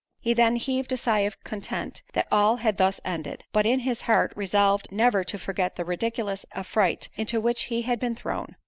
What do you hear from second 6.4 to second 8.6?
affright into which he had been thrown.